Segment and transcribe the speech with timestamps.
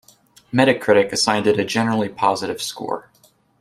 [0.51, 3.11] Metacritic assigned it a generally positive score.